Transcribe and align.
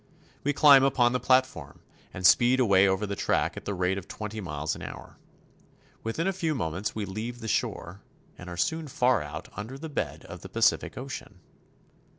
We 0.43 0.51
climb 0.51 0.83
upon 0.83 1.11
the 1.13 1.19
platform, 1.19 1.79
and 2.11 2.25
speed 2.25 2.59
away 2.59 2.87
over 2.87 3.05
the 3.05 3.15
track 3.15 3.55
at 3.55 3.65
the 3.65 3.75
rate 3.75 3.99
of 3.99 4.07
twenty 4.07 4.41
miles 4.41 4.75
an 4.75 4.81
hour. 4.81 5.17
Within 6.01 6.25
a 6.25 6.33
few 6.33 6.55
moments 6.55 6.95
we 6.95 7.05
leave 7.05 7.39
the 7.39 7.47
shore, 7.47 8.01
and 8.35 8.49
are 8.49 8.57
soon 8.57 8.87
far 8.87 9.21
out 9.21 9.47
under 9.55 9.77
the 9.77 9.89
bed 9.89 10.25
of 10.25 10.41
the 10.41 10.49
Pacific 10.49 10.97
Ocean. 10.97 11.39